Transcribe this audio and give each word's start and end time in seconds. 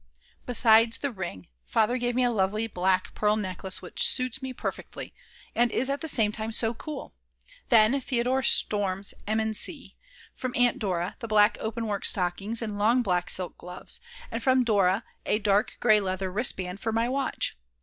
_"Besides 0.47 0.97
the 0.97 1.11
ring, 1.11 1.47
Father 1.67 1.99
gave 1.99 2.15
me 2.15 2.23
a 2.23 2.31
lovely 2.31 2.65
black 2.65 3.13
pearl 3.13 3.35
necklace 3.35 3.83
which 3.83 4.03
suits 4.07 4.41
me 4.41 4.51
perfectly, 4.51 5.13
and 5.53 5.71
is 5.71 5.91
at 5.91 6.01
the 6.01 6.07
same 6.07 6.31
time 6.31 6.51
so 6.51 6.73
cool; 6.73 7.13
then 7.69 8.01
Theodor 8.01 8.41
Storm's 8.41 9.13
Immensee, 9.27 9.93
from 10.33 10.55
Aunt 10.55 10.79
Dora 10.79 11.17
the 11.19 11.27
black 11.27 11.55
openwork 11.59 12.05
stockings 12.05 12.63
and 12.63 12.79
long 12.79 13.03
black 13.03 13.29
silk 13.29 13.59
gloves, 13.59 14.01
and 14.31 14.41
from 14.41 14.63
Dora 14.63 15.03
a 15.27 15.37
dark 15.37 15.77
grey 15.79 15.99
leather 15.99 16.31
wristband 16.31 16.79
for 16.79 16.91
my 16.91 17.07
watch. 17.07 17.55